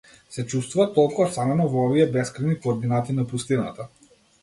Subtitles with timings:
[0.37, 3.91] Се чувствува толку осамено во овие бескрајни координати на пустината.